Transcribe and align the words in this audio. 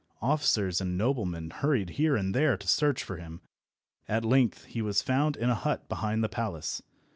Officers 0.23 0.81
and 0.81 0.97
noblemen 0.97 1.51
hurried 1.51 1.91
here 1.91 2.15
and 2.15 2.33
there 2.33 2.57
to 2.57 2.67
search 2.67 3.03
for 3.03 3.17
him. 3.17 3.39
At 4.07 4.25
length 4.25 4.63
he 4.65 4.81
was 4.81 5.03
found 5.03 5.37
in 5.37 5.51
a 5.51 5.53
hut 5.53 5.87
behind 5.89 6.23
the 6.23 6.27
palace. 6.27 6.81